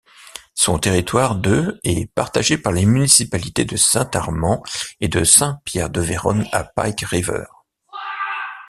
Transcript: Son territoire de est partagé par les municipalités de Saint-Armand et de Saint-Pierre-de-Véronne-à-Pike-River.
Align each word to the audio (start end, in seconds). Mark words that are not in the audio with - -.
Son 0.55 0.79
territoire 0.79 1.35
de 1.35 1.79
est 1.83 2.11
partagé 2.15 2.57
par 2.57 2.73
les 2.73 2.87
municipalités 2.87 3.65
de 3.65 3.77
Saint-Armand 3.77 4.63
et 4.99 5.07
de 5.09 5.23
Saint-Pierre-de-Véronne-à-Pike-River. 5.23 7.43